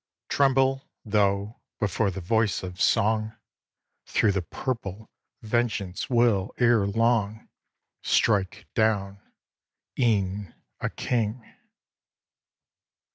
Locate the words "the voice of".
2.09-2.81